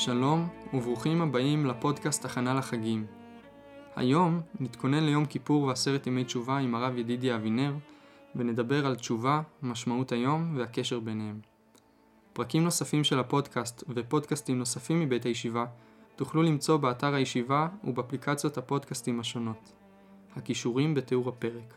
[0.00, 3.06] שלום וברוכים הבאים לפודקאסט הכנה לחגים.
[3.96, 7.74] היום נתכונן ליום כיפור ועשרת ימי תשובה עם הרב ידידיה אבינר
[8.36, 11.40] ונדבר על תשובה, משמעות היום והקשר ביניהם.
[12.32, 15.64] פרקים נוספים של הפודקאסט ופודקאסטים נוספים מבית הישיבה
[16.16, 19.72] תוכלו למצוא באתר הישיבה ובאפליקציות הפודקאסטים השונות.
[20.36, 21.74] הכישורים בתיאור הפרק.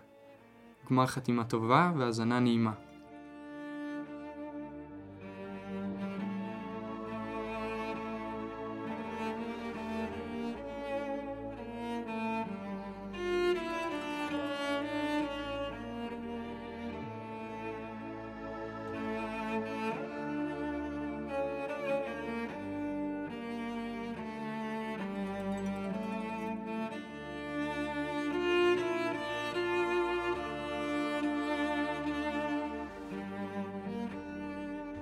[0.89, 2.73] גמר חתימה טובה והאזנה נעימה.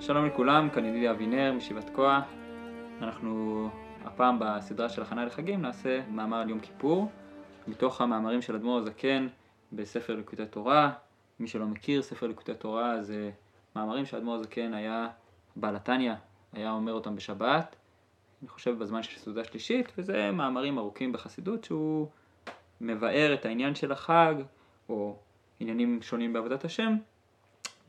[0.01, 2.23] שלום לכולם, כאן ידידי אבינר מישיבת כוח.
[3.01, 3.69] אנחנו
[4.05, 7.11] הפעם בסדרה של הכנה לחגים נעשה מאמר על יום כיפור,
[7.67, 9.27] מתוך המאמרים של אדמו"ר הזקן
[9.73, 10.91] בספר ליקוטי תורה.
[11.39, 13.31] מי שלא מכיר, ספר ליקוטי תורה זה
[13.75, 15.07] מאמרים שאדמו"ר הזקן היה
[15.55, 16.13] בעל התניא,
[16.53, 17.75] היה אומר אותם בשבת,
[18.41, 22.07] אני חושב בזמן של סעודה שלישית, וזה מאמרים ארוכים בחסידות שהוא
[22.81, 24.35] מבאר את העניין של החג,
[24.89, 25.15] או
[25.59, 26.95] עניינים שונים בעבודת השם,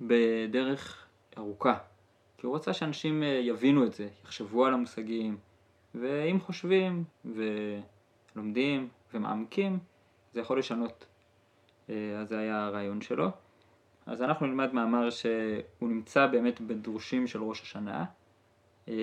[0.00, 1.06] בדרך
[1.38, 1.91] ארוכה.
[2.42, 5.36] כי הוא רצה שאנשים אה, יבינו את זה, יחשבו על המושגים,
[5.94, 9.78] ואם חושבים ולומדים ומעמקים,
[10.34, 11.06] זה יכול לשנות.
[11.90, 13.30] אה, אז זה היה הרעיון שלו.
[14.06, 18.04] אז אנחנו נלמד מאמר שהוא נמצא באמת בדרושים של ראש השנה,
[18.88, 18.94] אה,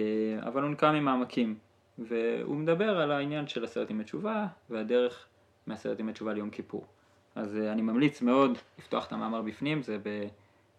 [0.42, 1.58] אבל הוא נקרא ממעמקים,
[2.00, 5.26] והוא מדבר על העניין של עשרת ימי תשובה והדרך
[5.68, 6.86] מעשרת ימי תשובה ליום כיפור.
[7.36, 9.98] אז אני ממליץ מאוד לפתוח את המאמר בפנים, זה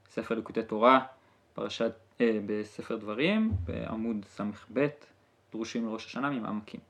[0.06, 1.00] בספר ליקוטי תורה,
[1.54, 1.92] פרשת
[2.46, 4.86] בספר דברים, בעמוד ס"ב,
[5.52, 6.80] דרושים לראש השנה ממעמקים.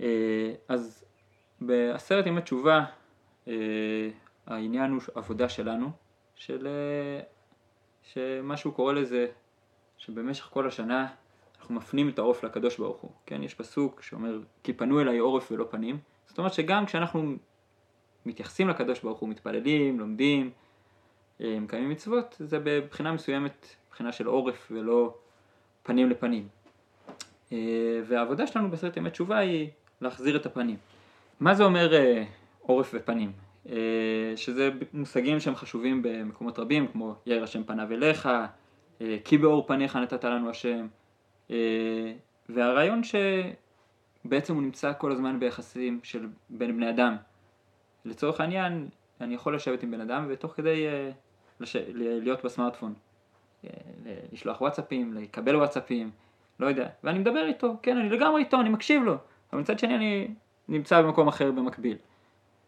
[0.00, 1.04] אה, אז
[1.60, 2.84] בעשרת ימי תשובה
[3.48, 3.54] אה,
[4.46, 5.90] העניין הוא עבודה שלנו,
[6.34, 6.68] של
[8.02, 9.26] שמה שהוא קורא לזה,
[9.98, 11.08] שבמשך כל השנה
[11.60, 13.42] אנחנו מפנים את העורף לקדוש ברוך הוא, כן?
[13.42, 17.34] יש פסוק שאומר כי פנו אליי עורף ולא פנים, זאת אומרת שגם כשאנחנו
[18.26, 20.50] מתייחסים לקדוש ברוך הוא, מתפללים, לומדים,
[21.40, 25.14] מקיימים מצוות, זה בבחינה מסוימת מבחינה של עורף ולא
[25.82, 26.48] פנים לפנים.
[27.52, 27.58] אה,
[28.06, 29.68] והעבודה שלנו בסרט ימי תשובה היא
[30.00, 30.76] להחזיר את הפנים.
[31.40, 32.24] מה זה אומר אה,
[32.60, 33.32] עורף ופנים?
[33.68, 33.76] אה,
[34.36, 38.28] שזה מושגים שהם חשובים במקומות רבים, כמו יאיר השם פניו אליך,
[39.24, 40.86] כי באור פניך נתת לנו השם,
[42.48, 43.00] והרעיון
[44.24, 47.16] שבעצם הוא נמצא כל הזמן ביחסים של בין בני אדם.
[48.04, 48.88] לצורך העניין,
[49.20, 50.86] אני יכול לשבת עם בן אדם ותוך כדי
[51.60, 51.76] לש...
[51.94, 52.94] להיות בסמארטפון.
[54.32, 56.10] לשלוח וואטסאפים, לקבל וואטסאפים,
[56.60, 59.16] לא יודע, ואני מדבר איתו, כן, אני לגמרי איתו, אני מקשיב לו,
[59.52, 60.28] אבל מצד שני אני
[60.68, 61.96] נמצא במקום אחר במקביל.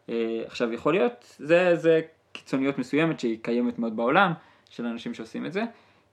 [0.09, 4.33] אה, עכשיו יכול להיות, זה, זה קיצוניות מסוימת שהיא קיימת מאוד בעולם,
[4.69, 5.63] של אנשים שעושים את זה,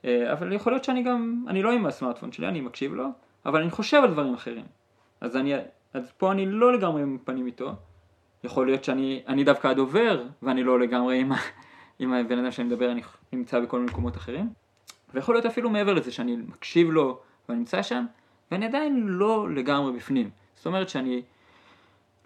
[0.05, 3.07] אה, אבל יכול להיות שאני גם, אני לא עם הסמארטפון שלי, אני מקשיב לו,
[3.47, 4.65] אבל אני חושב על דברים אחרים.
[5.21, 5.55] אז, אני,
[5.95, 7.73] אז פה אני לא לגמרי עם פנים איתו,
[8.45, 11.33] יכול להיות שאני דווקא הדובר, ואני לא לגמרי עם,
[12.01, 13.03] עם הבן אדם שאני מדבר, אני
[13.33, 14.49] נמצא בכל מיני מקומות אחרים.
[15.15, 18.05] ויכול להיות אפילו מעבר לזה שאני מקשיב לו ואני נמצא שם,
[18.51, 20.31] ואני עדיין לא לגמרי בפנים.
[20.57, 21.23] זאת אומרת שאני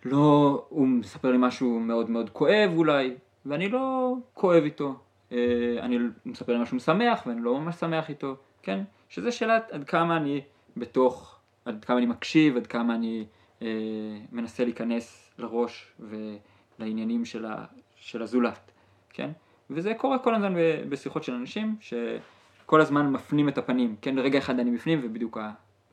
[0.05, 3.15] לא, הוא מספר לי משהו מאוד מאוד כואב אולי,
[3.47, 4.95] ואני לא כואב איתו.
[5.33, 5.39] אה,
[5.81, 8.85] אני מספר לי משהו משמח ואני לא ממש שמח איתו, כן?
[9.09, 10.41] שזה שאלה עד כמה אני
[10.77, 13.25] בתוך, עד כמה אני מקשיב, עד כמה אני
[13.62, 13.69] אה,
[14.33, 17.65] מנסה להיכנס לראש ולעניינים של, ה,
[17.97, 18.71] של הזולת,
[19.11, 19.31] כן?
[19.71, 20.55] וזה קורה כל הזמן
[20.89, 21.95] בשיחות של אנשים, ש...
[22.67, 25.38] כל הזמן מפנים את הפנים, כן, לרגע אחד אני בפנים ובדיוק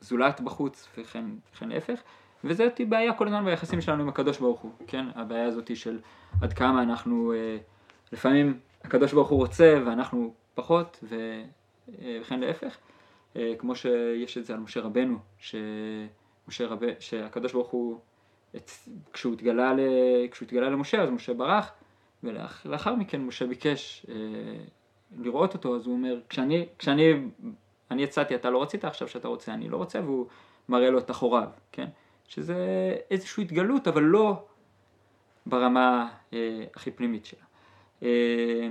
[0.00, 1.24] הזולת בחוץ וכן,
[1.54, 2.00] וכן להפך,
[2.44, 5.98] וזאת בעיה כל הזמן ביחסים שלנו עם הקדוש ברוך הוא, כן, הבעיה הזאת של
[6.42, 7.56] עד כמה אנחנו, אה,
[8.12, 11.16] לפעמים הקדוש ברוך הוא רוצה ואנחנו פחות ו,
[12.02, 12.76] אה, וכן להפך,
[13.36, 16.80] אה, כמו שיש את זה על משה רבנו, שמשה רב...
[16.98, 17.98] שהקדוש ברוך הוא,
[18.56, 18.70] את,
[19.12, 19.80] כשהוא, התגלה ל...
[20.30, 21.72] כשהוא התגלה למשה אז משה ברח
[22.24, 24.06] ולאחר מכן משה ביקש
[25.18, 27.12] לראות אותו, אז הוא אומר, כשאני, כשאני
[27.92, 30.26] אני יצאתי, אתה לא רצית, עכשיו שאתה רוצה, אני לא רוצה, והוא
[30.68, 31.88] מראה לו את אחוריו, כן?
[32.28, 32.56] שזה
[33.10, 34.44] איזושהי התגלות, אבל לא
[35.46, 37.44] ברמה אה, הכי פנימית שלה.
[38.02, 38.68] אה,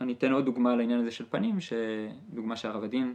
[0.00, 1.58] אני אתן עוד דוגמה לעניין הזה של פנים,
[2.30, 3.14] דוגמה שהרב הדין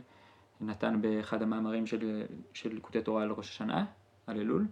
[0.61, 2.23] נתן באחד המאמרים של,
[2.53, 3.85] של ליקוטי תורה על ראש השנה,
[4.27, 4.65] על אלול,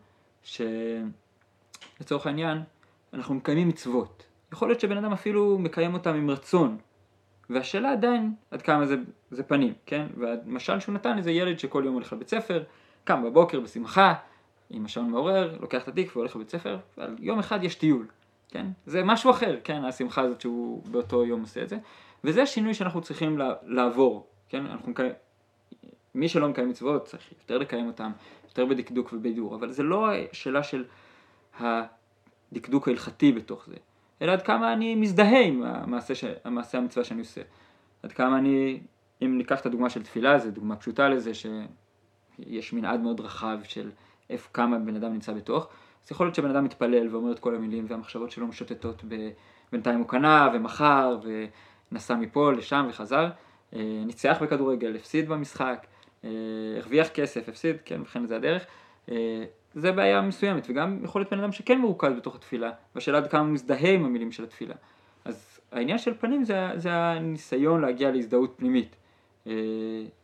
[0.44, 2.64] שלצורך העניין
[3.14, 4.26] אנחנו מקיימים מצוות.
[4.54, 6.78] יכול להיות שבן אדם אפילו מקיים אותם עם רצון,
[7.50, 8.96] והשאלה עדיין עד כמה זה,
[9.32, 10.08] זה פנים, כן?
[10.18, 12.64] והמשל שהוא נתן איזה ילד שכל יום הולך לבית ספר
[13.04, 14.14] קם בבוקר בשמחה,
[14.70, 18.08] עם השעון מעורר, לוקח את התיק והולך לבית ספר, ועל יום אחד יש טיול,
[18.50, 18.66] כן?
[18.86, 19.84] זה משהו אחר, כן?
[19.84, 21.78] השמחה הזאת שהוא באותו יום עושה את זה,
[22.24, 24.66] וזה השינוי שאנחנו צריכים לעבור, כן?
[24.66, 25.14] אנחנו מקיים,
[26.16, 28.12] מי שלא מקיים מצוות צריך יותר לקיים אותם,
[28.48, 30.86] יותר בדקדוק ובבידור, אבל זה לא שאלה של
[31.60, 33.76] הדקדוק ההלכתי בתוך זה,
[34.22, 36.24] אלא עד כמה אני מזדהה עם המעשה, ש...
[36.44, 37.42] המעשה המצווה שאני עושה.
[38.04, 38.80] עד כמה אני,
[39.22, 43.92] אם ניקח את הדוגמה של תפילה, זו דוגמה פשוטה לזה, שיש מנעד מאוד רחב של
[44.30, 45.68] איפה כמה בן אדם נמצא בתוך,
[46.06, 49.30] אז יכול להיות שבן אדם מתפלל ואומר את כל המילים והמחשבות שלו משוטטות ב...
[49.72, 51.18] בינתיים הוא קנה ומכר
[51.92, 53.30] ונסע מפה לשם וחזר,
[53.76, 55.86] אה, ניצח בכדורגל, הפסיד במשחק,
[56.24, 56.30] אה,
[56.78, 58.66] הרוויח כסף, הפסיד, כן, וכן זה הדרך.
[59.76, 63.28] אה, זה בעיה מסוימת, וגם יכול להיות בן אדם שכן מרוכז בתוך התפילה, והשאלה עד
[63.28, 64.76] כמה הוא מזדהה עם המילים של התפילה.
[65.26, 68.96] אז העניין של פנים זה, זה הניסיון להגיע להזדהות פנימית.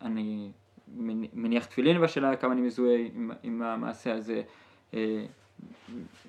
[0.02, 0.52] אני
[1.34, 4.42] מניח תפילין והשאלה כמה אני מזוהה עם, עם המעשה הזה,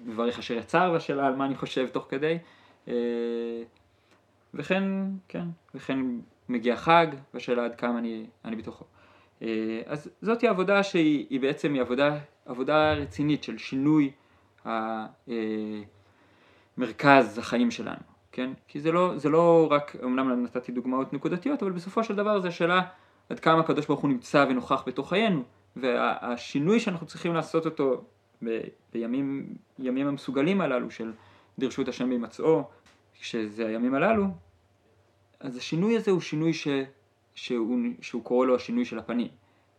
[0.06, 2.38] מברך אשר יצר והשאלה על מה אני חושב תוך כדי.
[4.54, 4.84] וכן,
[5.28, 5.98] כן, וכן
[6.48, 8.84] מגיע חג והשאלה עד כמה אני, אני בתוכו.
[9.42, 14.10] אה, אז זאת היא עבודה שהיא בעצם היא עבודה, עבודה רצינית של שינוי
[16.78, 18.02] מרכז החיים שלנו,
[18.32, 18.50] כן?
[18.68, 22.48] כי זה לא, זה לא רק, אמנם נתתי דוגמאות נקודתיות, אבל בסופו של דבר זה
[22.48, 22.82] השאלה
[23.28, 25.42] עד כמה הקדוש ברוך הוא נמצא ונוכח בתוך חיינו,
[25.76, 28.04] והשינוי שאנחנו צריכים לעשות אותו
[28.44, 28.60] ב,
[28.92, 31.12] בימים ימים המסוגלים הללו של
[31.58, 32.62] דרשות השם בהימצאו,
[33.14, 34.26] שזה הימים הללו,
[35.40, 36.68] אז השינוי הזה הוא שינוי ש...
[37.34, 39.28] שהוא, שהוא קורא לו השינוי של הפנים,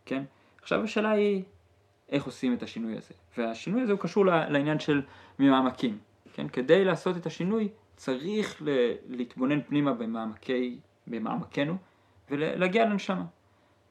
[0.06, 0.22] כן?
[0.62, 1.42] עכשיו השאלה היא
[2.08, 5.02] איך עושים את השינוי הזה, והשינוי הזה הוא קשור לעניין של
[5.38, 5.98] ממעמקים,
[6.32, 6.48] כן?
[6.48, 8.62] כדי לעשות את השינוי צריך.
[9.08, 11.76] להתבונן פנימה במעמקי, במעמקנו
[12.30, 13.24] ולהגיע לנשמה,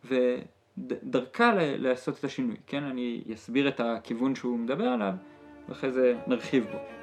[0.05, 2.83] ודרכה לעשות את השינוי, כן?
[2.83, 5.13] אני אסביר את הכיוון שהוא מדבר עליו
[5.69, 7.02] ואחרי זה נרחיב בו.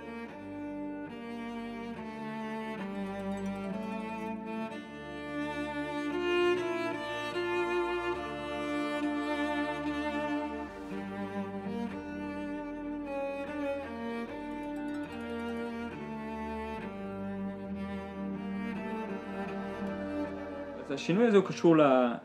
[20.90, 21.76] השינוי הזה הוא קשור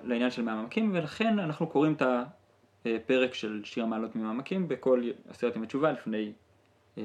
[0.03, 2.01] לעניין של מעמקים ולכן אנחנו קוראים את
[2.85, 6.31] הפרק של שיר המעלות ממעמקים בכל עשרת ימי תשובה לפני,
[6.97, 7.03] אה,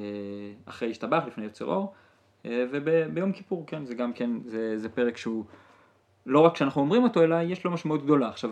[0.64, 1.94] אחרי השתבח, לפני יוצר אור
[2.46, 5.44] אה, וביום כיפור, כן, זה גם כן, זה, זה פרק שהוא
[6.26, 8.28] לא רק שאנחנו אומרים אותו אלא יש לו משמעות גדולה.
[8.28, 8.50] עכשיו,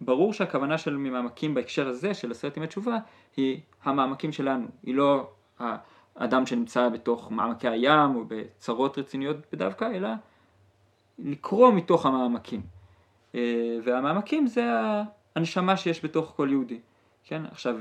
[0.00, 2.98] ברור שהכוונה של ממעמקים בהקשר הזה של עשרת ימי תשובה
[3.36, 10.08] היא המעמקים שלנו, היא לא האדם שנמצא בתוך מעמקי הים או בצרות רציניות בדווקא, אלא
[11.18, 12.62] לקרוא מתוך המעמקים.
[13.34, 14.70] אה, והמעמקים זה
[15.34, 16.80] הנשמה שיש בתוך כל יהודי.
[17.24, 17.76] כן, עכשיו,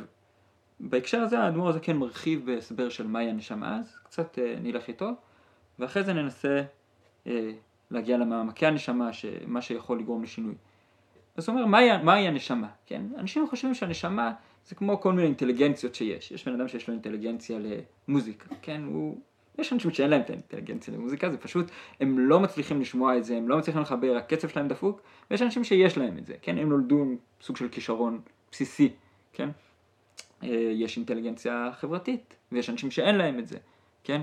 [0.79, 5.09] בהקשר הזה האדמו"ר הזה כן מרחיב בהסבר של מהי הנשמה, אז קצת אה, נלך איתו,
[5.79, 6.61] ואחרי זה ננסה
[7.27, 7.51] אה,
[7.91, 9.09] להגיע למעמקי הנשמה,
[9.47, 10.55] מה שיכול לגרום לשינוי.
[11.37, 12.67] אז הוא אומר, מהי, מהי הנשמה?
[12.85, 13.01] כן?
[13.17, 14.33] אנשים חושבים שהנשמה
[14.67, 16.31] זה כמו כל מיני אינטליגנציות שיש.
[16.31, 17.59] יש בן אדם שיש לו אינטליגנציה
[18.07, 18.81] למוזיקה, כן?
[18.85, 19.17] הוא
[19.57, 23.37] יש אנשים שאין להם את האינטליגנציה למוזיקה, זה פשוט, הם לא מצליחים לשמוע את זה,
[23.37, 26.69] הם לא מצליחים לחבר, הקצב שלהם דפוק, ויש אנשים שיש להם את זה, כן, הם
[26.69, 28.21] נולדו עם סוג של כישרון
[28.51, 28.89] בסיסי,
[29.33, 29.49] כן,
[30.43, 33.57] אה, יש אינטליגנציה חברתית, ויש אנשים שאין להם את זה,
[34.03, 34.21] כן,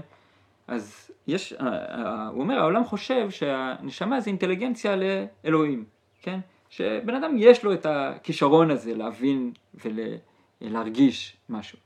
[0.67, 5.85] אז יש, אה, אה, הוא אומר, העולם חושב שהנשמה זה אינטליגנציה לאלוהים,
[6.23, 9.53] כן, שבן אדם יש לו את הכישרון הזה להבין
[10.61, 11.79] ולהרגיש משהו,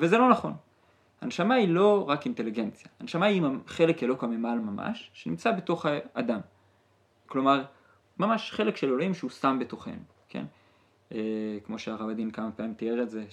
[0.00, 0.52] וזה לא נכון.
[1.22, 6.40] הנשמה היא לא רק אינטליגנציה, הנשמה היא חלק אלוק הממעל ממש, שנמצא בתוך האדם.
[7.26, 7.64] כלומר,
[8.18, 10.44] ממש חלק של אלוהים שהוא שם בתוכנו, כן?
[11.14, 11.18] אה,
[11.64, 13.24] כמו שהרב הדין כמה פעמים תיאר את זה,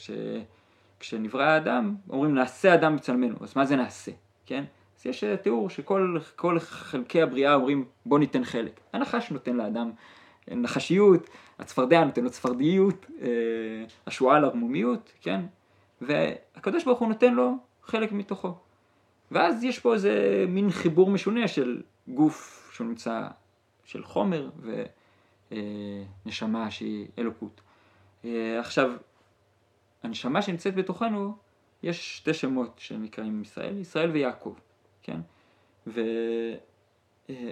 [0.97, 4.11] שכשנברא האדם, אומרים נעשה אדם בצלמנו, אז מה זה נעשה,
[4.45, 4.63] כן?
[4.99, 8.79] אז יש אה, תיאור שכל חלקי הבריאה אומרים בוא ניתן חלק.
[8.93, 9.91] הנחש נותן לאדם
[10.47, 11.29] נחשיות,
[11.59, 13.27] הצפרדע נותן לו צפרדיות, אה,
[14.07, 15.41] השועל ערמומיות, כן?
[16.01, 18.53] והקדוש ברוך הוא נותן לו חלק מתוכו.
[19.31, 23.27] ואז יש פה איזה מין חיבור משונה של גוף שהוא נמצא
[23.85, 24.49] של חומר
[25.51, 27.61] ונשמה שהיא אלוקות.
[28.25, 28.91] אה, עכשיו,
[30.03, 31.37] הנשמה שנמצאת בתוכנו,
[31.83, 34.53] יש שתי שמות שנקראים ישראל, ישראל ויעקב,
[35.03, 35.19] כן?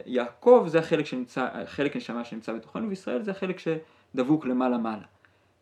[0.07, 5.05] ויעקב זה החלק שנמצא, חלק נשמה שנמצא בתוכנו, וישראל זה החלק שדבוק למעלה מעלה,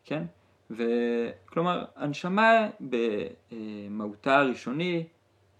[0.04, 0.24] כן?
[0.70, 5.04] וכלומר, הנשמה במהותה הראשוני,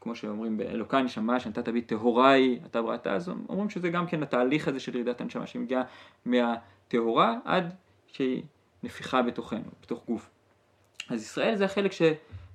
[0.00, 4.22] כמו שאומרים באלוקה נשמה שנתת בי טהורה היא, אתה בראת, אז אומרים שזה גם כן
[4.22, 5.82] התהליך הזה של ירידת הנשמה שמגיעה
[6.24, 7.74] מהטהורה עד
[8.06, 8.42] שהיא
[8.82, 10.30] נפיחה בתוכנו, בתוך גוף.
[11.08, 12.02] אז ישראל זה החלק ש...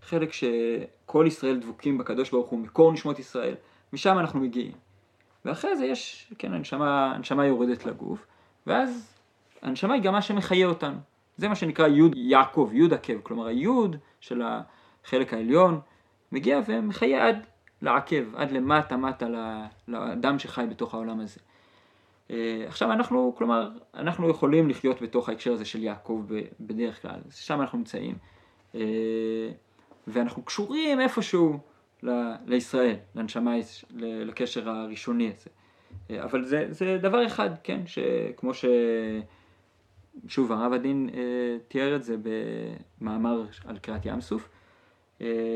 [0.02, 3.56] חלק שכל ישראל דבוקים בקדוש ברוך הוא, מקור נשמות ישראל,
[3.94, 4.72] משם אנחנו מגיעים.
[5.46, 8.26] ואחרי זה יש, כן, הנשמה, הנשמה יורדת לגוף,
[8.68, 9.14] ואז
[9.62, 10.98] הנשמה היא גם מה שמחיה אותנו.
[11.42, 15.80] זה מה שנקרא יוד יעקב, יוד עקב, כלומר היוד של החלק העליון
[16.32, 17.46] מגיע ומחיה עד
[17.82, 19.28] לעקב, עד למטה מטה
[19.88, 21.40] לאדם שחי בתוך העולם הזה.
[22.32, 26.26] אה, עכשיו אנחנו, כלומר, אנחנו יכולים לחיות בתוך ההקשר הזה של יעקב
[26.60, 28.16] בדרך כלל, שם אנחנו נמצאים,
[28.76, 28.82] אה,
[30.08, 31.60] ואנחנו קשורים איפשהו
[32.46, 33.56] לישראל, לנשמה,
[34.00, 35.50] לקשר הראשוני הזה.
[36.12, 38.66] אה, אבל זה, זה דבר אחד, כן, שכמו ש...
[40.28, 41.10] שוב, הרב הדין
[41.68, 42.16] תיאר את זה
[43.02, 44.50] במאמר על קריאת ים סוף,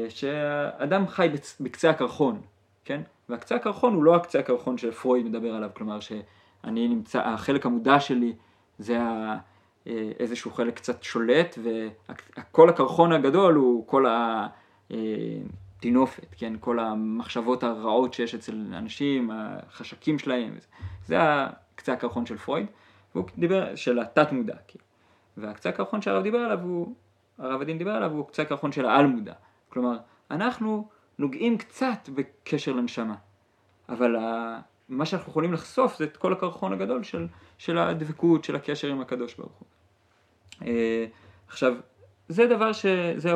[0.10, 2.42] שאדם חי בקצה הקרחון,
[2.86, 3.02] כן?
[3.30, 6.12] והקצה הקרחון הוא לא הקצה הקרחון שפרויד מדבר עליו, כלומר ש...
[6.66, 8.34] אני נמצא, החלק המודע שלי
[8.80, 9.38] זה ה,
[9.88, 14.06] אה, איזשהו חלק קצת שולט, וכל הקרחון הגדול הוא כל
[14.90, 16.54] הטינופת, כן?
[16.60, 20.54] כל המחשבות הרעות שיש אצל אנשים, החשקים שלהם,
[21.06, 22.66] זה הקצה הקרחון של פרויד,
[23.16, 24.80] והוא דיבר, של התת מודע, כן?
[25.38, 26.96] והקצה הקרחון שהרב דיבר עליו הוא,
[27.38, 29.34] הרב הדין דיבר עליו הוא קצה הקרחון של העל מודע,
[29.70, 29.98] כלומר,
[30.32, 30.88] אנחנו
[31.20, 33.16] נוגעים קצת בקשר לנשמה,
[33.90, 34.16] אבל
[34.90, 39.02] מה שאנחנו יכולים לחשוף זה את כל הקרחון הגדול של, של הדבקות, של הקשר עם
[39.02, 39.68] הקדוש ברוך הוא.
[40.68, 41.06] אה,
[41.48, 41.74] עכשיו,
[42.30, 42.86] זה דבר ש...
[43.16, 43.32] זה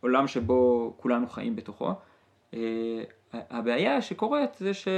[0.00, 1.94] עולם שבו כולנו חיים בתוכו.
[2.54, 4.88] אה, הבעיה שקורית זה ש...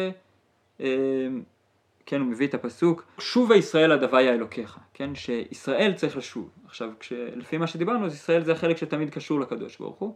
[2.11, 6.50] כן, הוא מביא את הפסוק, שובה ישראל עד הוויה אלוקיך, כן, שישראל צריך לשוב.
[6.67, 6.91] עכשיו,
[7.35, 10.15] לפי מה שדיברנו, אז ישראל זה החלק שתמיד קשור לקדוש ברוך הוא.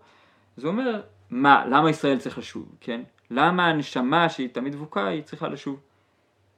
[0.57, 3.01] אז הוא אומר, מה, למה ישראל צריך לשוב, כן?
[3.31, 5.81] למה הנשמה שהיא תמיד דבוקה היא צריכה לשוב?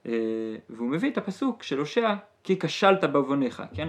[0.06, 0.12] אה,
[0.70, 2.14] והוא מביא את הפסוק של הושע,
[2.44, 3.88] כי כשלת בעווניך, כן?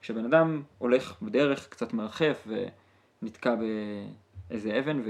[0.00, 2.48] כשבן אדם הולך בדרך, קצת מרחף
[3.22, 3.54] ונתקע
[4.50, 5.02] באיזה אבן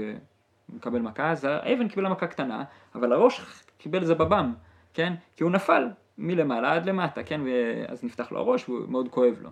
[0.69, 2.63] ומקבל מכה, אז האבן קיבלה מכה קטנה,
[2.95, 3.41] אבל הראש
[3.77, 4.53] קיבל זבבם,
[4.93, 5.13] כן?
[5.35, 7.41] כי הוא נפל מלמעלה עד למטה, כן?
[7.45, 9.49] ואז נפתח לו הראש והוא מאוד כואב לו.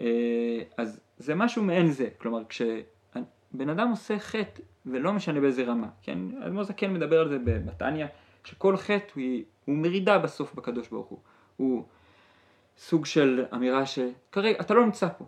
[0.00, 5.88] אה, אז זה משהו מעין זה, כלומר כשבן אדם עושה חטא ולא משנה באיזה רמה,
[6.02, 6.18] כן?
[6.46, 8.06] אדמו"ר זקן מדבר על זה בתניא,
[8.44, 9.24] שכל חטא הוא,
[9.64, 11.18] הוא מרידה בסוף בקדוש ברוך הוא.
[11.56, 11.84] הוא
[12.76, 15.24] סוג של אמירה שכרגע אתה לא נמצא פה,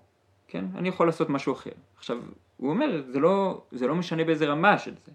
[0.48, 0.64] כן?
[0.74, 1.70] אני יכול לעשות משהו אחר.
[1.96, 2.18] עכשיו,
[2.56, 5.12] הוא אומר, זה לא, זה לא משנה באיזה רמה של זה.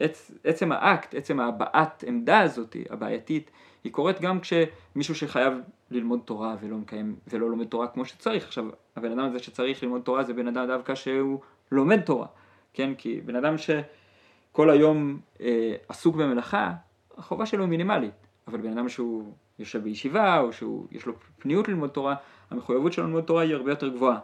[0.00, 3.50] עצ, עצם האקט, עצם הבעת עמדה הזאת, הבעייתית,
[3.84, 5.54] היא קורית גם כשמישהו שחייב
[5.90, 8.44] ללמוד תורה ולא מקיים, ולא לומד תורה כמו שצריך.
[8.44, 8.64] עכשיו,
[8.96, 11.40] הבן אדם הזה שצריך ללמוד תורה זה בן אדם דווקא שהוא
[11.72, 12.26] לומד תורה.
[12.72, 12.94] כן?
[12.94, 16.72] כי בן אדם שכל היום אה, עסוק במלאכה,
[17.16, 21.90] החובה שלו היא מינימלית, אבל בן אדם שהוא יושב בישיבה, או שיש לו פניות ללמוד
[21.90, 22.14] תורה,
[22.50, 24.18] המחויבות שלו ללמוד תורה היא הרבה יותר גבוהה,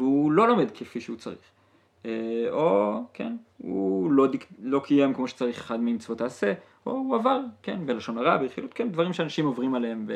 [0.00, 1.38] והוא לא לומד כפי שהוא צריך.
[2.06, 2.10] אה,
[2.50, 6.52] או, כן, הוא לא, דיק, לא קיים כמו שצריך אחד ממצוות העשה,
[6.86, 10.06] או הוא עבר, כן, בלשון הרע, ברכילות, כן, דברים שאנשים עוברים עליהם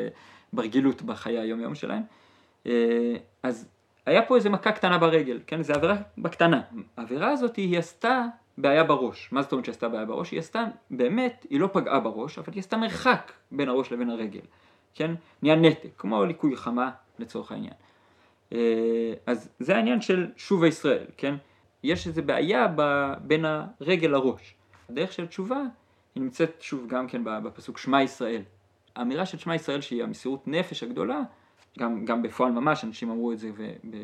[0.53, 2.01] ברגילות בחיי היום יום שלהם.
[2.65, 3.67] אה, אז
[4.05, 5.63] היה פה איזה מכה קטנה ברגל, כן?
[5.63, 6.61] זה עבירה בקטנה.
[6.97, 8.25] העבירה הזאת היא עשתה
[8.57, 9.29] בעיה בראש.
[9.31, 10.31] מה זאת אומרת שעשתה בעיה בראש?
[10.31, 14.41] היא עשתה, באמת, היא לא פגעה בראש, אבל היא עשתה מרחק בין הראש לבין הרגל,
[14.93, 15.11] כן?
[15.41, 17.73] נהיה נתק, כמו ליקוי חמה לצורך העניין.
[18.53, 21.35] אה, אז זה העניין של שוב הישראל, כן?
[21.83, 22.81] יש איזו בעיה ב,
[23.21, 24.55] בין הרגל לראש.
[24.89, 25.61] הדרך של תשובה
[26.15, 28.41] היא נמצאת שוב גם כן בפסוק שמע ישראל.
[28.95, 31.21] האמירה של שמע ישראל שהיא המסירות נפש הגדולה
[31.79, 33.51] גם, גם בפועל ממש אנשים אמרו את זה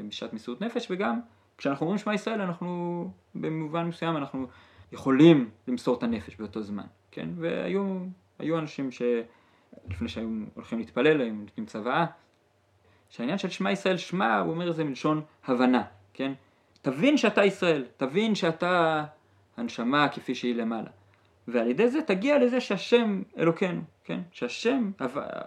[0.07, 1.19] בשעת מסירות נפש וגם
[1.57, 4.48] כשאנחנו אומרים שמע ישראל אנחנו במובן מסוים אנחנו
[4.91, 7.29] יכולים למסור את הנפש באותו זמן, כן?
[7.36, 12.05] והיו אנשים שלפני שהיו הולכים להתפלל היו נותנים צוואה
[13.11, 16.31] שהעניין של שמע ישראל שמע הוא אומר את זה מלשון הבנה, כן?
[16.81, 19.03] תבין שאתה ישראל, תבין שאתה
[19.57, 20.89] הנשמה כפי שהיא למעלה
[21.47, 24.19] ועל ידי זה תגיע לזה שהשם אלוקינו, כן?
[24.31, 24.91] שהשם,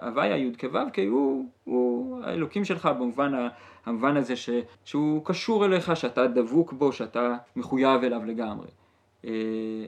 [0.03, 0.53] הוויה י'
[0.93, 3.33] כי הוא, הוא האלוקים שלך במובן
[3.87, 4.51] המובן הזה ש,
[4.85, 8.67] שהוא קשור אליך, שאתה דבוק בו, שאתה מחויב אליו לגמרי.
[9.25, 9.31] אה,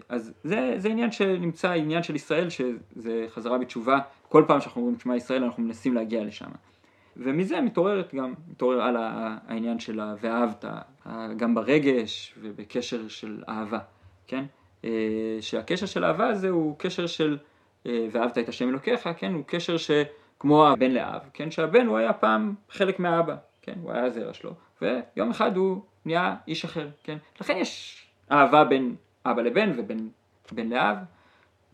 [0.09, 5.01] אז זה, זה עניין שנמצא, עניין של ישראל, שזה חזרה בתשובה, כל פעם שאנחנו אומרים
[5.01, 6.51] שמע ישראל אנחנו מנסים להגיע לשם.
[7.17, 10.65] ומזה מתעוררת גם, מתעורר על העניין של ה"ואהבת",
[11.37, 13.79] גם ברגש ובקשר של אהבה,
[14.27, 14.45] כן?
[14.85, 14.91] אה,
[15.41, 17.39] שהקשר של אהבה הזה הוא קשר של
[17.87, 22.13] אה, ואהבת את השם אלוקיך, כן, הוא קשר שכמו הבן לאב, כן, שהבן הוא היה
[22.13, 27.19] פעם חלק מהאבא, כן, הוא היה הזרע שלו, ויום אחד הוא נהיה איש אחר, כן,
[27.41, 28.95] לכן יש אהבה בין
[29.27, 30.09] אבא לבן ובין
[30.53, 30.97] בן לאב,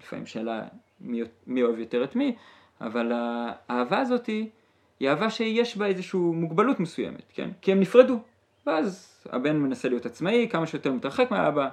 [0.00, 0.62] לפעמים שאלה
[1.00, 2.36] מי, מי אוהב יותר את מי,
[2.80, 4.48] אבל האהבה הזאת היא,
[5.02, 7.50] היא אהבה שיש בה איזושהי מוגבלות מסוימת, כן?
[7.60, 8.18] כי הם נפרדו.
[8.66, 11.68] ואז הבן מנסה להיות עצמאי, כמה שיותר מתרחק מהאבא,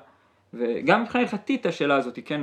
[0.53, 2.41] וגם מבחינה הלכתית השאלה הזאת, כן,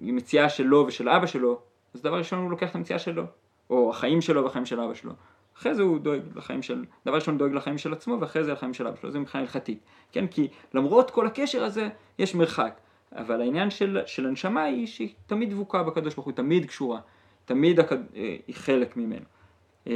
[0.00, 1.60] המציאה שלו ושל אבא שלו,
[1.94, 3.22] אז דבר ראשון הוא לוקח את המציאה שלו,
[3.70, 5.12] או החיים שלו והחיים של אבא שלו.
[5.58, 8.52] אחרי זה הוא דואג לחיים של, דבר ראשון הוא דואג לחיים של עצמו ואחרי זה
[8.52, 9.78] לחיים של אבא שלו, זה מבחינה הלכתית,
[10.12, 11.88] כן, כי למרות כל הקשר הזה
[12.18, 12.80] יש מרחק,
[13.12, 17.00] אבל העניין של, של הנשמה היא שהיא תמיד דבוקה בקדוש ברוך הוא, תמיד קשורה,
[17.44, 17.98] תמיד הקד...
[18.16, 19.24] אה, היא חלק ממנו.
[19.86, 19.92] אה,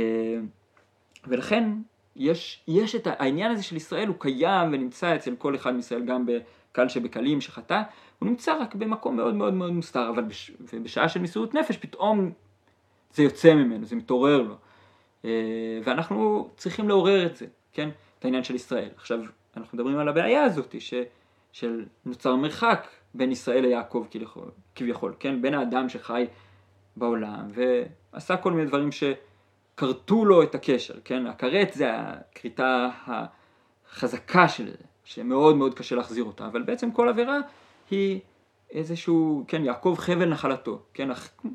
[1.26, 1.72] ולכן
[2.16, 6.26] יש, יש את העניין הזה של ישראל הוא קיים ונמצא אצל כל אחד מישראל גם
[6.26, 7.82] בקל שבקלים שחטא,
[8.18, 12.32] הוא נמצא רק במקום מאוד מאוד מאוד מוסתר, אבל בש, בשעה של מסירות נפש פתאום
[13.14, 14.54] זה יוצא ממנו, זה מתעורר לו.
[15.24, 15.30] אה,
[15.84, 17.88] ואנחנו צריכים לעורר את זה, כן?
[18.18, 18.88] את העניין של ישראל.
[18.96, 19.20] עכשיו,
[19.56, 20.94] אנחנו מדברים על הבעיה הזאת ש,
[21.52, 24.06] של נוצר מרחק בין ישראל ליעקב
[24.74, 25.42] כביכול, כן?
[25.42, 26.26] בין האדם שחי
[26.96, 27.48] בעולם
[28.12, 28.92] ועשה כל מיני דברים
[29.80, 31.26] שכרתו לו את הקשר, כן?
[31.26, 37.38] הכרת זה הכריתה החזקה של זה, שמאוד מאוד קשה להחזיר אותה, אבל בעצם כל עבירה
[37.90, 38.20] היא
[38.70, 41.08] איזשהו, כן, יעקב חבל נחלתו, כן,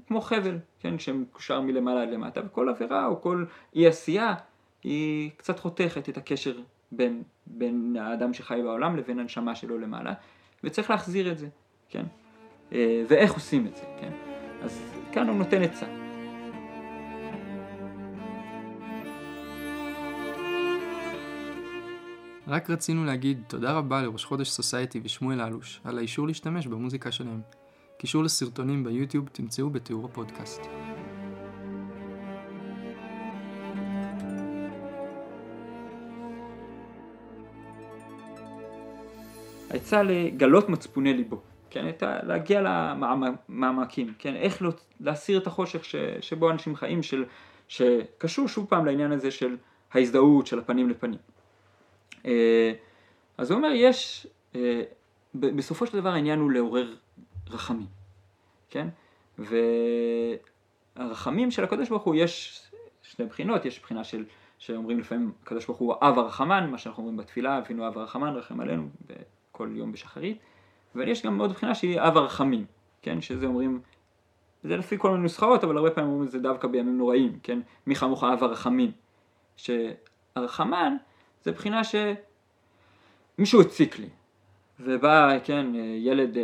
[0.08, 4.34] כמו חבל, כן, שמקושר מלמעלה עד למטה, וכל עבירה או כל אי עשייה
[4.84, 6.54] היא קצת חותכת את הקשר
[6.92, 10.14] בין, בין האדם שחי בעולם לבין הנשמה שלו למעלה,
[10.64, 11.48] וצריך להחזיר את זה,
[11.90, 12.06] כן,
[12.74, 14.12] אה, ואיך עושים את זה, כן,
[14.62, 16.05] אז כאן הוא נותן עצה.
[22.48, 27.42] רק רצינו להגיד תודה רבה לראש חודש סוסייטי ושמואל אלוש על האישור להשתמש במוזיקה שלהם.
[27.98, 30.62] קישור לסרטונים ביוטיוב תמצאו בתיאור הפודקאסט.
[39.70, 42.20] העצה לגלות מצפוני ליבו, כן, את ה...
[42.24, 44.72] להגיע למעמקים, כן, איך לא...
[45.00, 45.96] להסיר את החושך ש...
[46.22, 47.26] שבו אנשים חיים, של...
[47.68, 49.58] שקשור שוב פעם לעניין הזה של
[49.94, 51.35] ההזדהות, של הפנים לפנים.
[52.26, 52.72] אה,
[53.38, 54.82] אז הוא אומר, יש, אה,
[55.36, 56.94] בסופו של דבר העניין הוא לעורר
[57.50, 57.88] רחמים,
[58.70, 58.88] כן?
[60.98, 62.62] והרחמים של הקדוש ברוך הוא יש
[63.04, 64.26] שני בחינות, יש בחינה של,
[64.58, 68.60] שאומרים לפעמים הקדוש ברוך הוא אב הרחמן, מה שאנחנו אומרים בתפילה, אבינו אב הרחמן, רחם
[68.60, 68.88] עלינו
[69.52, 70.38] כל יום בשחרית,
[70.96, 72.66] אבל יש גם עוד בחינה שהיא אב הרחמים,
[73.02, 73.22] כן?
[73.22, 73.82] שזה אומרים,
[74.64, 77.60] זה לפי כל מיני נוסחאות, אבל הרבה פעמים אומרים את זה דווקא בימים נוראים, כן?
[77.88, 78.92] מי חמוך אב הרחמים,
[79.58, 80.96] שהרחמן
[81.46, 81.82] זה בחינה
[83.38, 84.10] שמישהו הציק לי,
[84.80, 85.66] ובא, כן,
[85.98, 86.38] ילד,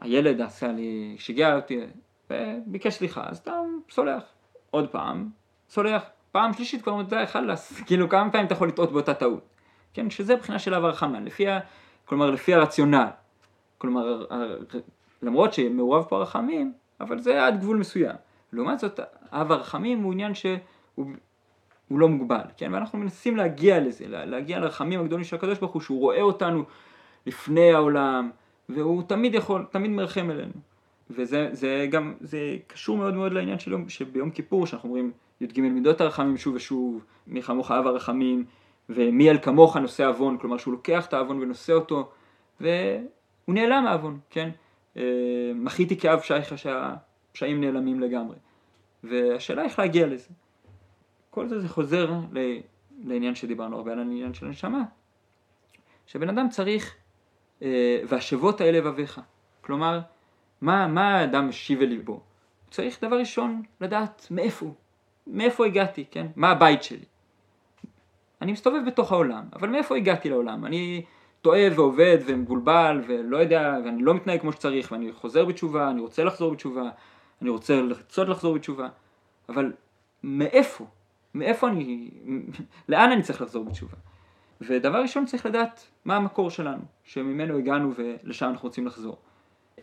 [0.00, 1.80] הילד עשה לי, שיגע אותי,
[2.30, 3.52] וביקש סליחה, אז אתה
[3.90, 4.22] סולח.
[4.70, 5.28] עוד פעם,
[5.68, 6.02] סולח.
[6.32, 9.44] פעם שלישית כבר אתה חלאס, כאילו כמה פעמים אתה יכול לטעות באותה טעות.
[9.94, 11.60] כן, שזה בחינה של אב הרחמן, לפי ה...
[12.04, 13.06] כלומר לפי הרציונל.
[13.78, 14.26] כלומר,
[15.22, 18.16] למרות שמעורב פה הרחמים, אבל זה עד גבול מסוים.
[18.52, 19.00] לעומת זאת,
[19.32, 21.06] אב הרחמים הוא עניין שהוא
[21.88, 22.74] הוא לא מוגבל, כן?
[22.74, 26.64] ואנחנו מנסים להגיע לזה, להגיע לרחמים הגדולים של הקדוש ברוך הוא, שהוא רואה אותנו
[27.26, 28.30] לפני העולם,
[28.68, 30.52] והוא תמיד יכול, תמיד מרחם אלינו.
[31.10, 35.60] וזה זה גם, זה קשור מאוד מאוד לעניין של יום, שביום כיפור, שאנחנו אומרים י"ג
[35.60, 38.44] מידות הרחמים שוב ושוב, מי כמוך אב הרחמים,
[38.88, 42.10] ומי אל כמוך נושא עוון, כלומר שהוא לוקח את העוון ונושא אותו,
[42.60, 42.68] והוא
[43.48, 44.50] נעלם מהעוון, כן?
[44.96, 45.02] אה,
[45.54, 48.36] מחיתי כאב שייכה שהפשעים נעלמים לגמרי.
[49.04, 50.28] והשאלה איך להגיע לזה.
[51.36, 52.10] כל זה זה חוזר
[53.04, 54.82] לעניין שדיברנו הרבה על העניין של הנשמה,
[56.06, 56.94] שבן אדם צריך,
[57.62, 59.20] אה, והשבות האלה לבביך,
[59.60, 60.00] כלומר,
[60.60, 62.12] מה, מה האדם משיב אל ליבו?
[62.12, 62.20] הוא
[62.70, 64.74] צריך דבר ראשון לדעת מאיפה הוא,
[65.26, 66.26] מאיפה הגעתי, כן?
[66.36, 67.04] מה הבית שלי.
[68.42, 70.66] אני מסתובב בתוך העולם, אבל מאיפה הגעתי לעולם?
[70.66, 71.04] אני
[71.42, 76.24] טועה ועובד ומבולבל ולא יודע, ואני לא מתנהג כמו שצריך, ואני חוזר בתשובה, אני רוצה
[76.24, 76.90] לחזור בתשובה,
[77.42, 78.88] אני רוצה לרצות לחזור בתשובה,
[79.48, 79.72] אבל
[80.22, 80.86] מאיפה?
[81.38, 82.10] מאיפה אני,
[82.88, 83.96] לאן אני צריך לחזור בתשובה.
[84.60, 89.16] ודבר ראשון צריך לדעת מה המקור שלנו, שממנו הגענו ולשם אנחנו רוצים לחזור.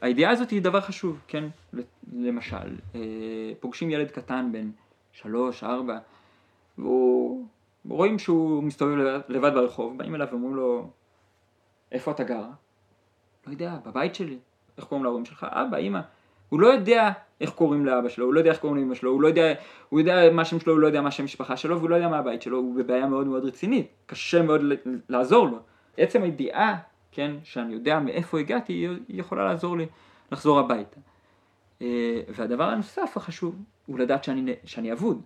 [0.01, 1.43] הידיעה הזאת היא דבר חשוב, כן?
[2.13, 3.01] למשל, אה,
[3.59, 4.71] פוגשים ילד קטן בן
[5.11, 5.97] שלוש, ארבע,
[6.77, 7.47] והוא,
[7.89, 10.89] רואים שהוא מסתובב לבד, ברחוב, באים אליו ואומרים לו,
[11.91, 12.45] איפה אתה גר?
[13.47, 14.37] לא יודע, בבית שלי.
[14.77, 15.45] איך קוראים להורים שלך?
[15.49, 16.01] אבא, אמא.
[16.53, 17.11] הוא לא יודע
[17.41, 19.53] איך קוראים לאבא שלו, הוא לא יודע איך קוראים לאמא שלו, הוא לא יודע,
[19.89, 22.07] הוא יודע מה השם שלו, הוא לא יודע מה השם המשפחה שלו, והוא לא יודע
[22.07, 24.61] מה הבית שלו, הוא בבעיה מאוד מאוד רצינית, קשה מאוד
[25.09, 25.57] לעזור לו.
[25.97, 26.77] עצם הידיעה,
[27.11, 29.85] כן, שאני יודע מאיפה הגעתי, היא יכולה לעזור לי
[30.31, 30.99] לחזור הביתה.
[31.81, 35.21] אה, והדבר הנוסף החשוב, הוא לדעת שאני, שאני אבוד,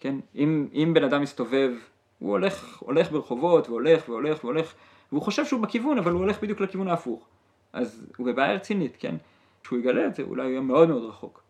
[0.00, 1.70] כן, אם, אם בן אדם מסתובב,
[2.18, 4.74] הוא הולך, הולך ברחובות, והולך והולך והולך,
[5.12, 7.28] והוא חושב שהוא בכיוון, אבל הוא הולך בדיוק לכיוון ההפוך.
[7.72, 9.14] אז הוא בבעיה רצינית, כן?
[9.64, 11.42] כשהוא יגלה את זה, אולי הוא יהיה מאוד מאוד רחוק.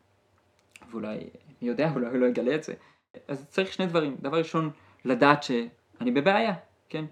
[0.90, 1.18] ואולי,
[1.62, 2.72] מי יודע, אולי הוא לא יגלה את זה.
[3.28, 4.16] אז צריך שני דברים.
[4.20, 4.70] דבר ראשון,
[5.04, 6.54] לדעת שאני בבעיה,
[6.88, 7.04] כן?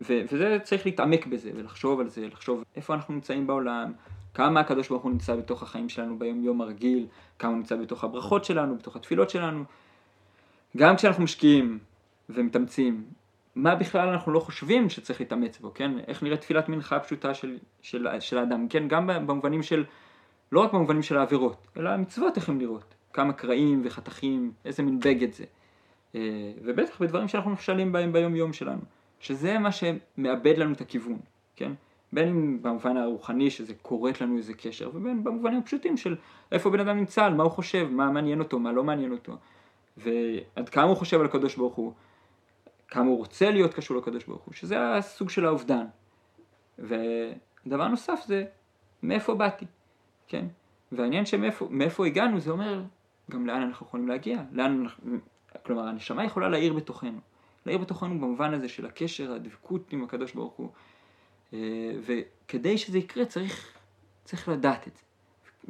[0.00, 3.92] ו- וזה צריך להתעמק בזה ולחשוב על זה, לחשוב איפה אנחנו נמצאים בעולם,
[4.34, 7.06] כמה הקדוש ברוך הוא נמצא בתוך החיים שלנו ביום יום הרגיל,
[7.38, 9.64] כמה הוא נמצא בתוך הברכות שלנו, בתוך התפילות שלנו.
[10.76, 11.78] גם כשאנחנו משקיעים
[12.28, 13.04] ומתאמצים,
[13.54, 15.92] מה בכלל אנחנו לא חושבים שצריך להתאמץ בו, כן?
[16.06, 18.88] איך נראית תפילת מנחה הפשוטה של, של, של האדם, כן?
[18.88, 19.84] גם במובנים של,
[20.52, 22.94] לא רק במובנים של העבירות, אלא המצוות איך הם נראות.
[23.12, 25.44] כמה קרעים וחתכים, איזה מין בגד זה.
[26.14, 28.80] אה, ובטח בדברים שאנחנו נכשלים בהם ביום יום שלנו.
[29.20, 31.18] שזה מה שמאבד לנו את הכיוון,
[31.56, 31.72] כן?
[32.12, 36.16] בין אם במובן הרוחני שזה כורת לנו איזה קשר, ובין במובנים הפשוטים של
[36.52, 39.36] איפה בן אדם נמצא, על מה הוא חושב, מה מעניין אותו, מה לא מעניין אותו,
[39.96, 41.92] ועד כמה הוא חושב על הקדוש ברוך הוא,
[42.88, 45.84] כמה הוא רוצה להיות קשור לקדוש ברוך הוא, שזה הסוג של האובדן.
[46.78, 48.44] ודבר נוסף זה
[49.02, 49.66] מאיפה באתי,
[50.30, 50.46] כן?
[50.92, 52.82] והעניין שמאיפה הגענו זה אומר
[53.30, 55.16] גם לאן אנחנו יכולים להגיע, לאן אנחנו,
[55.62, 57.18] כלומר הנשמה יכולה להאיר בתוכנו.
[57.66, 60.68] להאיר בתוכנו במובן הזה של הקשר, הדבקות עם הקדוש ברוך הוא.
[61.52, 61.58] אה,
[62.00, 63.78] וכדי שזה יקרה צריך,
[64.24, 65.02] צריך לדעת את זה.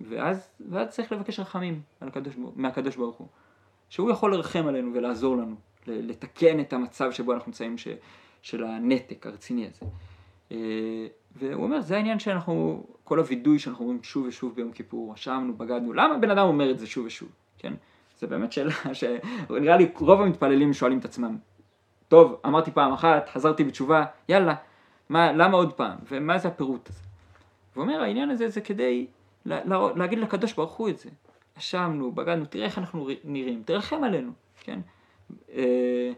[0.09, 3.29] ואז, ואז צריך לבקש רחמים הקדוש, מהקדוש ברוך הוא.
[3.89, 7.77] שהוא יכול לרחם עלינו ולעזור לנו, לתקן את המצב שבו אנחנו נמצאים
[8.43, 9.87] של הנתק הרציני הזה.
[11.37, 15.93] והוא אומר, זה העניין שאנחנו, כל הווידוי שאנחנו אומרים שוב ושוב ביום כיפור, אשמנו, בגדנו,
[15.93, 17.75] למה בן אדם אומר את זה שוב ושוב, כן?
[18.19, 21.37] זה באמת שאלה שנראה לי רוב המתפללים שואלים את עצמם,
[22.09, 24.55] טוב, אמרתי פעם אחת, חזרתי בתשובה, יאללה,
[25.09, 25.99] מה, למה עוד פעם?
[26.11, 27.03] ומה זה הפירוט הזה?
[27.75, 29.07] הוא אומר, העניין הזה זה כדי
[29.45, 31.11] לה, לה, להגיד לקדוש ברוך הוא את זה.
[31.59, 34.81] אשמנו, בגדנו, תראה איך אנחנו נראים, תרחם עלינו, כן?
[35.53, 36.13] אה,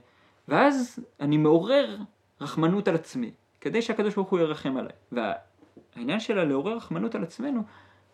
[0.49, 1.97] ואז אני מעורר
[2.41, 3.31] רחמנות על עצמי,
[3.63, 4.93] כדי שהקדוש ברוך הוא ירחם עליי.
[5.13, 7.63] והעניין של לעורר רחמנות על עצמנו,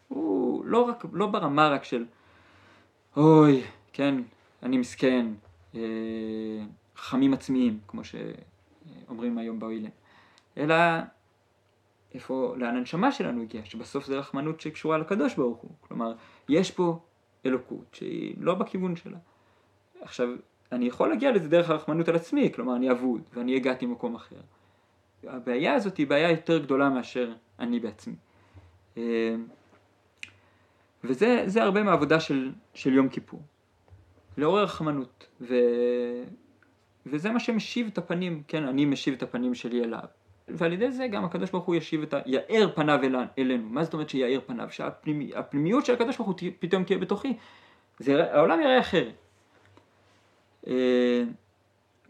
[0.08, 2.04] הוא לא, רק, לא ברמה רק של,
[3.16, 4.14] אוי, כן,
[4.62, 5.26] אני מסכן,
[5.74, 5.80] אה,
[6.96, 9.90] חכמים עצמיים, כמו שאומרים היום באוילם,
[10.56, 10.74] אלא
[12.14, 15.70] איפה, לאן הנשמה שלנו הגיעה, שבסוף זה רחמנות שקשורה לקדוש ברוך הוא.
[15.80, 16.12] כלומר,
[16.48, 16.98] יש פה
[17.46, 19.18] אלוקות שהיא לא בכיוון שלה.
[20.00, 20.28] עכשיו,
[20.72, 24.40] אני יכול להגיע לזה דרך הרחמנות על עצמי, כלומר, אני אבוד ואני הגעתי ממקום אחר.
[25.26, 28.14] הבעיה הזאת היא בעיה יותר גדולה מאשר אני בעצמי.
[28.96, 29.35] אה,
[31.04, 33.42] וזה הרבה מהעבודה של, של יום כיפור.
[34.37, 35.26] לעורר רחמנות.
[35.40, 35.54] ו...
[37.07, 40.04] וזה מה שמשיב את הפנים, כן, אני משיב את הפנים שלי אליו.
[40.48, 42.20] ועל ידי זה גם הקדוש ברוך הוא ישיב את ה...
[42.26, 43.00] יאר פניו
[43.38, 43.68] אלינו.
[43.68, 44.68] מה זאת אומרת שיאר פניו?
[44.70, 47.37] שהפנימיות של הקדוש ברוך הוא פתאום תהיה בתוכי.
[47.98, 49.14] זה, העולם יראה אחרת.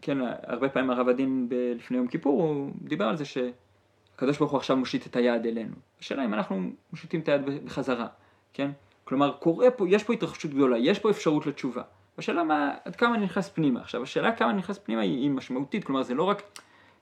[0.01, 4.57] כן, הרבה פעמים הרב הדין לפני יום כיפור, הוא דיבר על זה שהקדוש ברוך הוא
[4.57, 5.75] עכשיו מושיט את היד אלינו.
[5.99, 8.07] השאלה אם אנחנו מושיטים את היד בחזרה,
[8.53, 8.71] כן?
[9.03, 11.83] כלומר, קורה פה, יש פה התרחשות גדולה, יש פה אפשרות לתשובה.
[12.17, 13.81] השאלה מה, עד כמה אני נכנס פנימה.
[13.81, 16.41] עכשיו, השאלה כמה אני נכנס פנימה היא, היא משמעותית, כלומר זה לא רק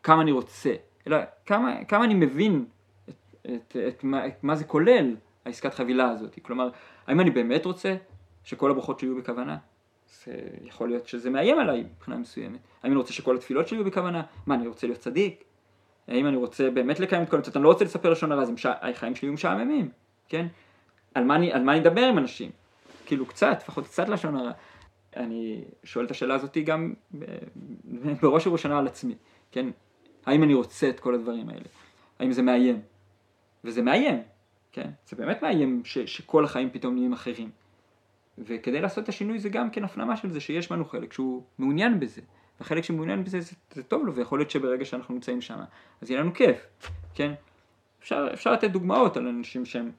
[0.03, 0.73] כמה אני רוצה,
[1.07, 2.65] אלא כמה, כמה אני מבין
[3.09, 6.39] את, את, את, את, מה, את מה זה כולל, העסקת חבילה הזאת.
[6.41, 6.69] כלומר,
[7.07, 7.95] האם אני באמת רוצה
[8.43, 9.57] שכל הברכות שלי יהיו בכוונה?
[10.25, 12.59] זה יכול להיות שזה מאיים עליי מבחינה מסוימת.
[12.83, 14.23] האם אני רוצה שכל התפילות שלי יהיו בכוונה?
[14.45, 15.43] מה, אני רוצה להיות צדיק?
[16.07, 17.55] האם אני רוצה באמת לקיים את כל המצוות?
[17.55, 18.65] אני לא רוצה לספר לשון הרע, מש...
[18.65, 19.89] החיים שלי יהיו משעממים,
[20.29, 20.47] כן?
[21.13, 22.51] על מה, אני, על מה אני אדבר עם אנשים?
[23.05, 24.51] כאילו קצת, לפחות קצת לשון הרע.
[25.15, 26.93] אני שואל את השאלה הזאת גם
[28.21, 29.15] בראש ובראשונה על עצמי,
[29.51, 29.69] כן?
[30.25, 31.65] האם אני רוצה את כל הדברים האלה?
[32.19, 32.81] האם זה מאיים?
[33.63, 34.21] וזה מאיים,
[34.71, 34.89] כן?
[35.09, 37.49] זה באמת מאיים ש, שכל החיים פתאום נהיים אחרים.
[38.37, 41.99] וכדי לעשות את השינוי זה גם כן הפנמה של זה שיש בנו חלק שהוא מעוניין
[41.99, 42.21] בזה.
[42.59, 45.59] והחלק שמעוניין בזה זה, זה טוב לו, ויכול להיות שברגע שאנחנו נמצאים שם,
[46.01, 46.67] אז יהיה לנו כיף,
[47.15, 47.33] כן?
[47.99, 49.91] אפשר, אפשר לתת דוגמאות על אנשים שהם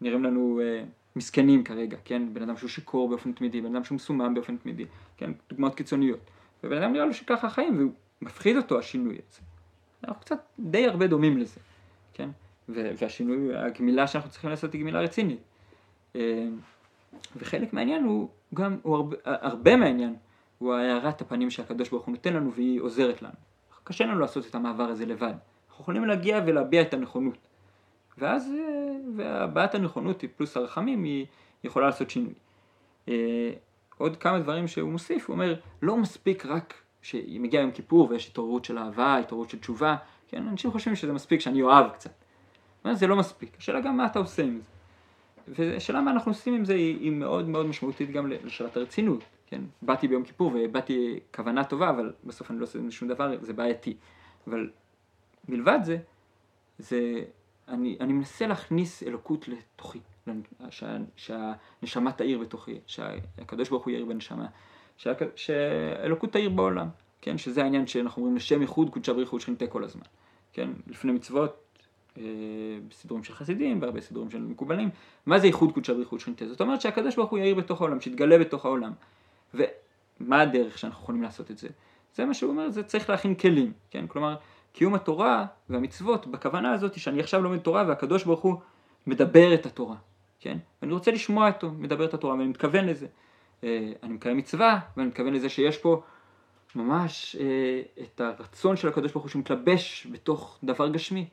[0.00, 0.84] נראים לנו אה,
[1.16, 2.34] מסכנים כרגע, כן?
[2.34, 4.84] בן אדם שהוא שיכור באופן תמידי, בן אדם שהוא מסומם באופן תמידי,
[5.16, 5.30] כן?
[5.50, 6.20] דוגמאות קיצוניות.
[6.64, 9.40] ובן אדם נראה לו שככה החיים, והוא מפחיד אותו השינוי הזה.
[10.04, 11.60] אנחנו קצת די הרבה דומים לזה,
[12.14, 12.28] כן?
[12.68, 15.40] והשינוי, הגמילה שאנחנו צריכים לעשות היא גמילה רצינית.
[16.16, 16.48] אה,
[17.36, 20.16] וחלק מהעניין הוא גם, הוא הרבה, הרבה מהעניין
[20.58, 23.34] הוא הארת הפנים שהקדוש ברוך הוא נותן לנו והיא עוזרת לנו.
[23.84, 25.34] קשה לנו לעשות את המעבר הזה לבד.
[25.68, 27.38] אנחנו יכולים להגיע ולהביע את הנכונות.
[28.18, 31.26] ואז, אה, והבעת הנכונות פלוס הרחמים היא
[31.64, 32.32] יכולה לעשות שינוי.
[33.08, 33.52] אה,
[33.98, 38.64] עוד כמה דברים שהוא מוסיף, הוא אומר, לא מספיק רק שמגיע יום כיפור ויש התעוררות
[38.64, 39.96] של אהבה, התעוררות של תשובה,
[40.28, 42.10] כן, אנשים חושבים שזה מספיק שאני אוהב קצת.
[42.92, 44.75] זה לא מספיק, השאלה גם מה אתה עושה עם זה.
[45.48, 49.60] והשאלה מה אנחנו עושים עם זה היא, היא מאוד מאוד משמעותית גם לשאלת הרצינות, כן,
[49.82, 53.96] באתי ביום כיפור ובאתי כוונה טובה, אבל בסוף אני לא עושה שום דבר, זה בעייתי.
[54.46, 54.70] אבל
[55.48, 55.98] מלבד זה,
[56.78, 57.22] זה
[57.68, 59.98] אני, אני מנסה להכניס אלוקות לתוכי,
[60.70, 64.46] שה, שהנשמה תאיר בתוכי, שהקדוש ברוך הוא יאיר בנשמה.
[64.98, 66.88] שהק- שאלוקות תאיר בעולם,
[67.20, 70.02] כן, שזה העניין שאנחנו אומרים לשם ייחוד קודשא בריחו ושכינתה כל הזמן,
[70.52, 71.56] כן, לפני מצוות,
[72.88, 74.90] בסידורים של חסידים והרבה סידורים של מקובלים,
[75.26, 76.48] מה זה ייחוד קודשא בריחו ושכינתה?
[76.48, 78.92] זאת אומרת שהקדוש ברוך הוא יאיר בתוך העולם, שיתגלה בתוך העולם,
[79.54, 81.68] ומה הדרך שאנחנו יכולים לעשות את זה?
[82.14, 84.36] זה מה שהוא אומר, זה צריך להכין כלים, כן, כלומר,
[84.72, 88.56] קיום התורה והמצוות בכוונה הזאת שאני עכשיו לומד תורה והקדוש ברוך הוא
[89.06, 89.96] מדבר את התורה,
[90.40, 90.58] כן?
[90.82, 93.06] ואני רוצה לשמוע אותו מדבר את התורה ואני מתכוון לזה.
[93.64, 96.02] אה, אני מקיים מצווה ואני מתכוון לזה שיש פה
[96.74, 101.26] ממש אה, את הרצון של הקדוש ברוך הוא שמתלבש בתוך דבר גשמי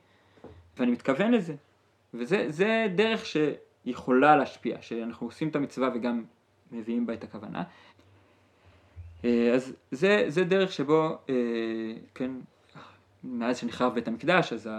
[0.78, 1.54] ואני מתכוון לזה.
[2.14, 6.24] וזה זה דרך שיכולה להשפיע, שאנחנו עושים את המצווה וגם
[6.72, 7.62] מביאים בה את הכוונה.
[9.24, 11.34] אה, אז זה, זה דרך שבו, אה,
[12.14, 12.30] כן,
[13.24, 14.70] מאז שנחרב בית המקדש, אז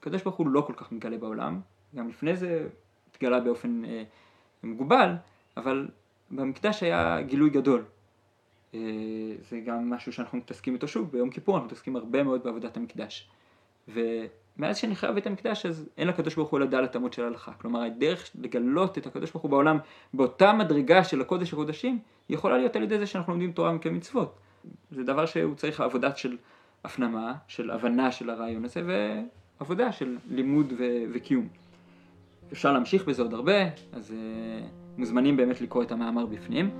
[0.00, 1.60] הקדוש ברוך הוא לא כל כך מתגלה בעולם,
[1.96, 2.68] גם לפני זה
[3.10, 4.02] התגלה באופן אה,
[4.62, 5.14] מוגבל,
[5.56, 5.88] אבל
[6.30, 7.84] במקדש היה גילוי גדול.
[9.50, 13.28] זה גם משהו שאנחנו מתעסקים איתו שוב, ביום כיפור אנחנו מתעסקים הרבה מאוד בעבודת המקדש.
[14.58, 17.52] ומאז שנחרב בית המקדש אז אין לקדוש ברוך הוא אלא דל התאמות של הלכה.
[17.52, 19.78] כלומר הדרך לגלות את הקדוש ברוך הוא בעולם
[20.14, 24.38] באותה מדרגה של הקודש הקודשים, יכולה להיות על ידי זה שאנחנו לומדים תורה כמצוות.
[24.90, 26.36] זה דבר שהוא צריך עבודה של
[26.84, 28.82] הפנמה, של הבנה של הרעיון הזה,
[29.60, 31.48] ועבודה של לימוד ו- וקיום.
[32.52, 36.70] אפשר להמשיך בזה עוד הרבה, אז uh, מוזמנים באמת לקרוא את המאמר בפנים.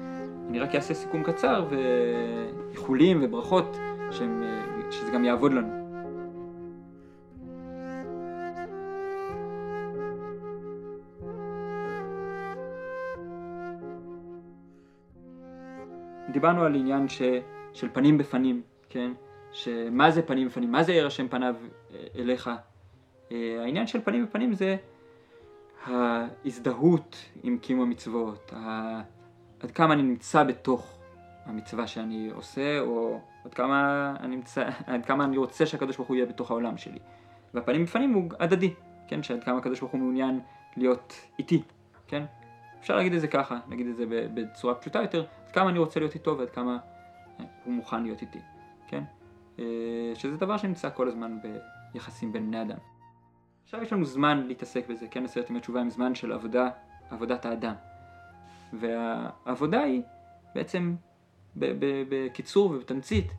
[0.48, 3.76] אני רק אעשה סיכום קצר ואיחולים וברכות
[4.10, 5.83] שהם, uh, שזה גם יעבוד לנו.
[16.34, 17.22] דיברנו על עניין ש,
[17.72, 19.12] של פנים בפנים, כן?
[19.52, 20.72] שמה זה פנים בפנים?
[20.72, 21.54] מה זה יירשם פניו
[21.94, 22.50] אה, אליך?
[23.32, 24.76] אה, העניין של פנים בפנים זה
[25.84, 28.52] ההזדהות עם קיום המצוות.
[29.60, 30.98] עד כמה אני נמצא בתוך
[31.46, 36.16] המצווה שאני עושה, או עד כמה אני, נמצא, עד כמה אני רוצה שהקדוש ברוך הוא
[36.16, 36.98] יהיה בתוך העולם שלי.
[37.54, 38.74] והפנים בפנים הוא הדדי,
[39.08, 39.22] כן?
[39.22, 40.40] שעד כמה הקדוש ברוך הוא מעוניין
[40.76, 41.62] להיות איתי,
[42.08, 42.24] כן?
[42.84, 46.00] אפשר להגיד את זה ככה, נגיד את זה בצורה פשוטה יותר, עד כמה אני רוצה
[46.00, 46.78] להיות איתו ועד כמה
[47.64, 48.38] הוא מוכן להיות איתי,
[48.88, 49.04] כן?
[50.14, 51.38] שזה דבר שנמצא כל הזמן
[51.92, 52.76] ביחסים בין בני אדם.
[53.64, 55.24] עכשיו יש לנו זמן להתעסק בזה, כן?
[55.24, 56.70] עשרת ימי תשובה עם זמן של עבודה,
[57.10, 57.74] עבודת האדם.
[58.72, 60.02] והעבודה היא
[60.54, 60.96] בעצם,
[61.56, 63.32] בקיצור ובתמצית,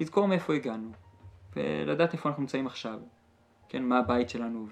[0.00, 0.90] לזכור מאיפה הגענו,
[1.56, 3.00] ולדעת איפה אנחנו נמצאים עכשיו,
[3.68, 3.82] כן?
[3.82, 4.66] מה הבית שלנו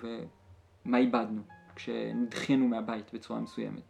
[0.84, 1.42] ומה איבדנו
[1.74, 3.82] כשנדחינו מהבית בצורה מסוימת.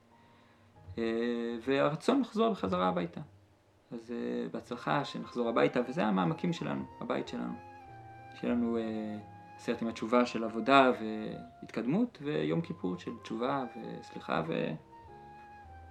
[1.65, 3.21] והרצון לחזור בחזרה הביתה.
[3.93, 4.15] אז
[4.53, 7.53] בהצלחה שנחזור הביתה, וזה המעמקים שלנו, הבית שלנו.
[8.35, 8.79] שיהיה לנו
[9.57, 13.65] עשרת ימי תשובה של עבודה והתקדמות, ויום כיפור של תשובה
[14.01, 14.43] וסליחה,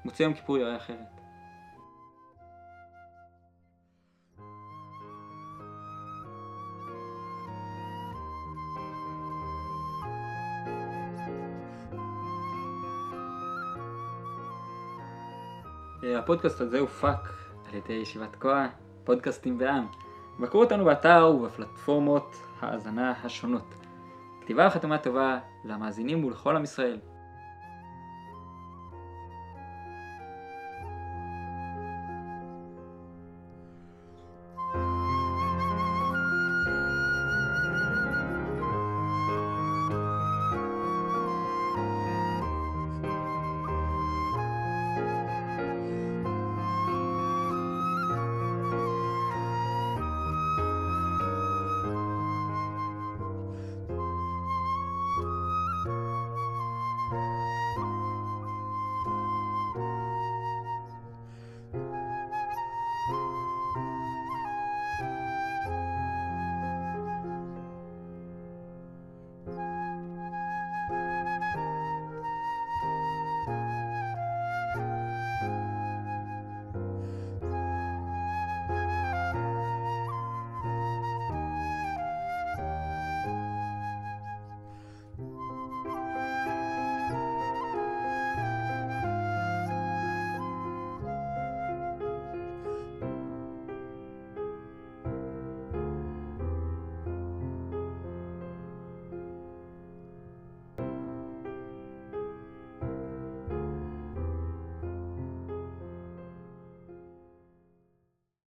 [0.04, 1.18] ומוצא יום כיפור יראה אחרת.
[16.19, 17.29] הפודקאסט הזה הופק
[17.69, 18.67] על ידי ישיבת כהה,
[19.03, 19.88] פודקאסטים בעם.
[20.39, 23.73] בקרו אותנו באתר ובפלטפורמות האזנה השונות.
[24.41, 26.99] כתיבה וחתימה טובה למאזינים ולכל עם ישראל.